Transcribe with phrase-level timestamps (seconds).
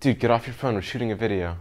[0.00, 1.56] Dude, get off your phone, we're shooting a video.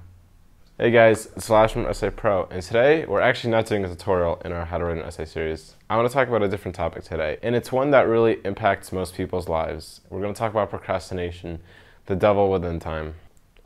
[0.78, 4.40] Hey guys, it's Slash from Essay Pro, and today we're actually not doing a tutorial
[4.46, 5.74] in our How to Write an Essay series.
[5.90, 8.92] I want to talk about a different topic today, and it's one that really impacts
[8.92, 10.02] most people's lives.
[10.12, 11.62] We're going to talk about procrastination,
[12.06, 13.16] the devil within time.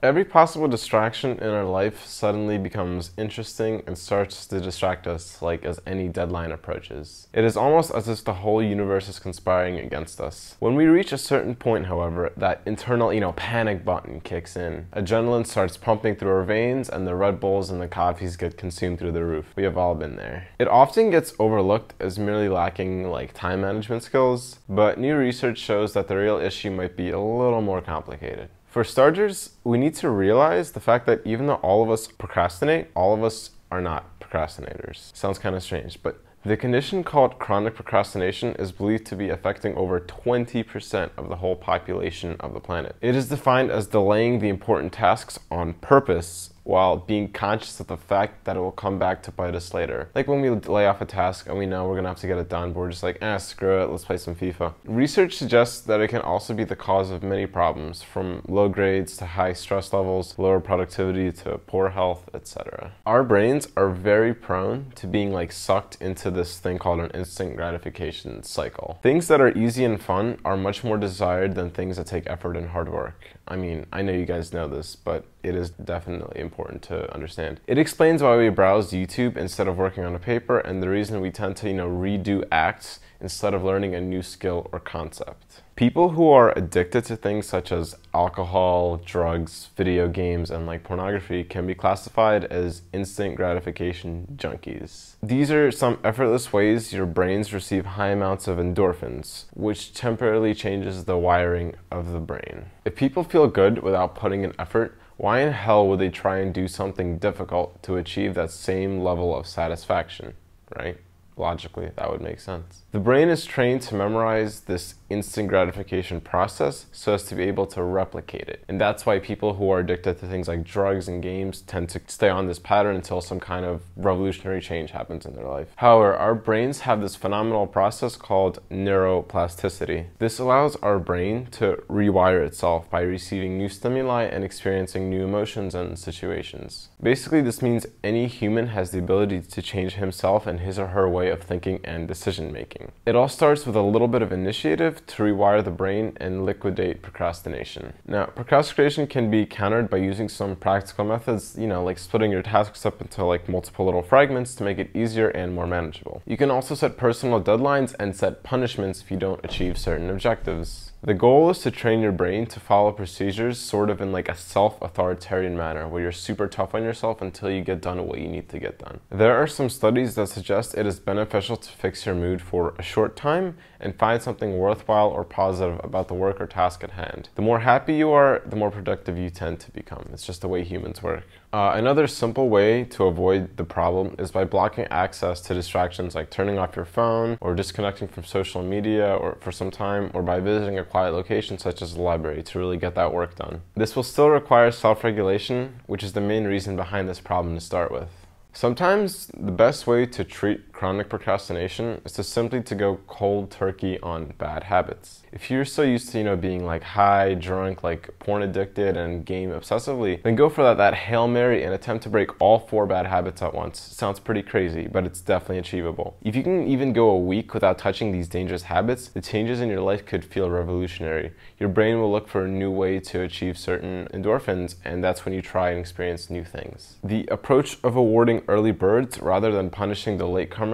[0.03, 5.63] Every possible distraction in our life suddenly becomes interesting and starts to distract us like
[5.63, 7.27] as any deadline approaches.
[7.33, 10.55] It is almost as if the whole universe is conspiring against us.
[10.57, 14.87] When we reach a certain point, however, that internal, you know, panic button kicks in.
[14.93, 18.97] Adrenaline starts pumping through our veins and the Red Bulls and the coffees get consumed
[18.97, 19.53] through the roof.
[19.55, 20.47] We have all been there.
[20.57, 25.93] It often gets overlooked as merely lacking like time management skills, but new research shows
[25.93, 28.49] that the real issue might be a little more complicated.
[28.71, 32.87] For starters, we need to realize the fact that even though all of us procrastinate,
[32.95, 35.13] all of us are not procrastinators.
[35.13, 39.75] Sounds kind of strange, but the condition called chronic procrastination is believed to be affecting
[39.75, 42.95] over 20% of the whole population of the planet.
[43.01, 47.97] It is defined as delaying the important tasks on purpose while being conscious of the
[47.97, 50.09] fact that it will come back to bite us later.
[50.13, 52.37] Like when we lay off a task and we know we're gonna have to get
[52.37, 54.73] it done, but we're just like, eh, screw it, let's play some FIFA.
[54.85, 59.17] Research suggests that it can also be the cause of many problems, from low grades
[59.17, 62.91] to high stress levels, lower productivity to poor health, etc.
[63.05, 67.55] Our brains are very prone to being like sucked into this thing called an instant
[67.55, 68.99] gratification cycle.
[69.01, 72.55] Things that are easy and fun are much more desired than things that take effort
[72.55, 73.27] and hard work.
[73.47, 77.59] I mean, I know you guys know this, but it is definitely important to understand.
[77.67, 81.21] It explains why we browse YouTube instead of working on a paper and the reason
[81.21, 85.61] we tend to, you know, redo acts instead of learning a new skill or concept.
[85.75, 91.43] People who are addicted to things such as alcohol, drugs, video games, and like pornography
[91.43, 95.15] can be classified as instant gratification junkies.
[95.23, 101.05] These are some effortless ways your brains receive high amounts of endorphins, which temporarily changes
[101.05, 102.65] the wiring of the brain.
[102.85, 106.51] If people feel good without putting in effort, why in hell would they try and
[106.51, 110.33] do something difficult to achieve that same level of satisfaction,
[110.75, 110.97] right?
[111.41, 112.83] Logically, that would make sense.
[112.91, 117.65] The brain is trained to memorize this instant gratification process so as to be able
[117.65, 118.63] to replicate it.
[118.67, 122.01] And that's why people who are addicted to things like drugs and games tend to
[122.05, 125.69] stay on this pattern until some kind of revolutionary change happens in their life.
[125.77, 130.07] However, our brains have this phenomenal process called neuroplasticity.
[130.19, 135.73] This allows our brain to rewire itself by receiving new stimuli and experiencing new emotions
[135.73, 136.89] and situations.
[137.01, 141.09] Basically, this means any human has the ability to change himself and his or her
[141.09, 142.91] way of thinking and decision making.
[143.05, 147.01] It all starts with a little bit of initiative to rewire the brain and liquidate
[147.01, 147.93] procrastination.
[148.05, 152.43] Now, procrastination can be countered by using some practical methods, you know, like splitting your
[152.43, 156.21] tasks up into like multiple little fragments to make it easier and more manageable.
[156.25, 160.90] You can also set personal deadlines and set punishments if you don't achieve certain objectives.
[161.03, 164.35] The goal is to train your brain to follow procedures sort of in like a
[164.35, 168.49] self-authoritarian manner where you're super tough on yourself until you get done what you need
[168.49, 168.99] to get done.
[169.09, 172.83] There are some studies that suggest it is beneficial to fix your mood for a
[172.83, 177.29] short time and find something worthwhile or positive about the work or task at hand.
[177.33, 180.07] The more happy you are, the more productive you tend to become.
[180.13, 181.25] It's just the way humans work.
[181.53, 186.29] Uh, another simple way to avoid the problem is by blocking access to distractions like
[186.29, 190.39] turning off your phone or disconnecting from social media or for some time or by
[190.39, 193.61] visiting a quiet location such as the library to really get that work done.
[193.75, 197.91] This will still require self-regulation, which is the main reason behind this problem to start
[197.91, 198.07] with.
[198.53, 203.99] Sometimes the best way to treat chronic procrastination is to simply to go cold turkey
[203.99, 205.21] on bad habits.
[205.31, 209.23] If you're so used to, you know, being like high, drunk, like porn addicted and
[209.23, 212.87] game obsessively, then go for that, that Hail Mary and attempt to break all four
[212.87, 213.79] bad habits at once.
[213.79, 216.17] Sounds pretty crazy, but it's definitely achievable.
[216.23, 219.69] If you can even go a week without touching these dangerous habits, the changes in
[219.69, 221.31] your life could feel revolutionary.
[221.59, 225.35] Your brain will look for a new way to achieve certain endorphins, and that's when
[225.35, 226.97] you try and experience new things.
[227.03, 230.25] The approach of awarding early birds rather than punishing the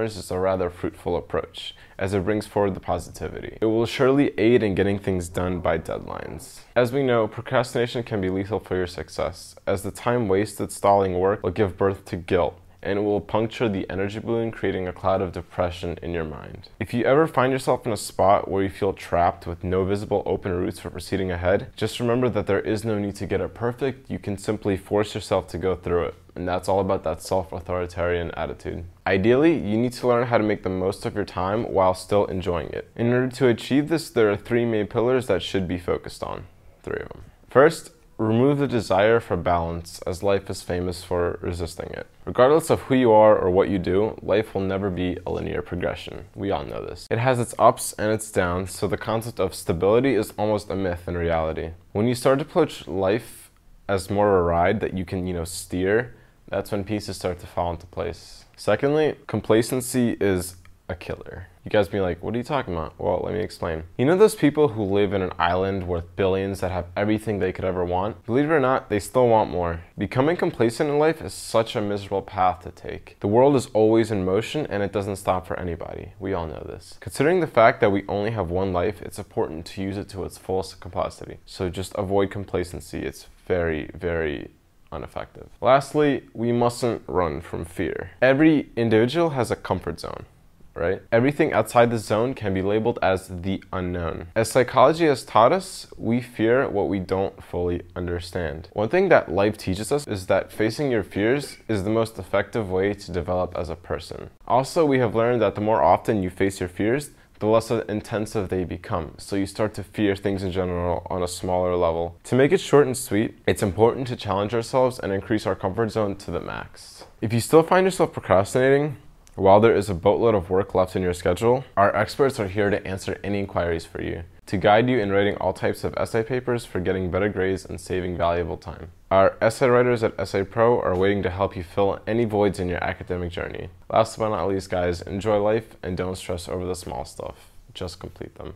[0.03, 3.57] is a rather fruitful approach, as it brings forward the positivity.
[3.59, 6.59] It will surely aid in getting things done by deadlines.
[6.75, 11.19] As we know, procrastination can be lethal for your success, as the time wasted stalling
[11.19, 14.93] work will give birth to guilt, and it will puncture the energy balloon, creating a
[14.93, 16.69] cloud of depression in your mind.
[16.79, 20.23] If you ever find yourself in a spot where you feel trapped with no visible
[20.25, 23.53] open routes for proceeding ahead, just remember that there is no need to get it
[23.53, 24.09] perfect.
[24.09, 26.15] You can simply force yourself to go through it.
[26.35, 28.83] And that's all about that self-authoritarian attitude.
[29.07, 32.25] Ideally, you need to learn how to make the most of your time while still
[32.25, 32.91] enjoying it.
[32.95, 36.45] In order to achieve this, there are three main pillars that should be focused on.
[36.83, 37.23] Three of them.
[37.49, 42.07] First, Remove the desire for balance, as life is famous for resisting it.
[42.25, 45.61] Regardless of who you are or what you do, life will never be a linear
[45.61, 46.25] progression.
[46.33, 47.05] We all know this.
[47.11, 50.75] It has its ups and its downs, so the concept of stability is almost a
[50.75, 51.73] myth in reality.
[51.91, 53.51] When you start to approach life
[53.87, 56.15] as more of a ride that you can, you know, steer,
[56.49, 58.45] that's when pieces start to fall into place.
[58.55, 60.55] Secondly, complacency is
[60.89, 61.49] a killer.
[61.67, 62.97] You guys be like, what are you talking about?
[62.97, 63.83] Well, let me explain.
[63.97, 67.51] You know those people who live in an island worth billions that have everything they
[67.51, 68.25] could ever want?
[68.25, 69.81] Believe it or not, they still want more.
[69.97, 73.17] Becoming complacent in life is such a miserable path to take.
[73.19, 76.13] The world is always in motion and it doesn't stop for anybody.
[76.19, 76.95] We all know this.
[77.01, 80.23] Considering the fact that we only have one life, it's important to use it to
[80.23, 81.39] its fullest capacity.
[81.45, 82.99] So just avoid complacency.
[82.99, 84.51] It's very, very
[84.93, 85.49] ineffective.
[85.59, 88.11] Lastly, we mustn't run from fear.
[88.21, 90.27] Every individual has a comfort zone
[90.77, 91.01] right?
[91.11, 94.27] Everything outside the zone can be labeled as the unknown.
[94.35, 98.69] As psychology has taught us, we fear what we don't fully understand.
[98.73, 102.69] One thing that life teaches us is that facing your fears is the most effective
[102.69, 104.29] way to develop as a person.
[104.47, 108.49] Also, we have learned that the more often you face your fears, the less intensive
[108.49, 109.13] they become.
[109.17, 112.17] So you start to fear things in general on a smaller level.
[112.25, 115.91] To make it short and sweet, it's important to challenge ourselves and increase our comfort
[115.91, 117.05] zone to the max.
[117.21, 118.97] If you still find yourself procrastinating,
[119.37, 122.69] while there is a boatload of work left in your schedule, our experts are here
[122.69, 126.23] to answer any inquiries for you, to guide you in writing all types of essay
[126.23, 128.89] papers for getting better grades and saving valuable time.
[129.11, 132.67] Our essay writers at Essay Pro are waiting to help you fill any voids in
[132.67, 133.69] your academic journey.
[133.89, 137.51] Last but not least, guys, enjoy life and don't stress over the small stuff.
[137.73, 138.55] Just complete them.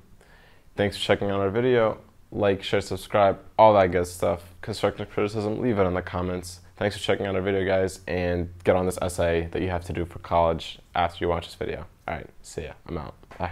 [0.76, 2.00] Thanks for checking out our video.
[2.32, 4.56] Like, share, subscribe, all that good stuff.
[4.62, 6.62] Constructive criticism, leave it in the comments.
[6.82, 9.86] Thanks for checking out our video, guys, and get on this essay that you have
[9.86, 11.86] to do for college after you watch this video.
[12.08, 12.72] All right, see ya.
[12.88, 13.14] I'm out.
[13.38, 13.52] Bye.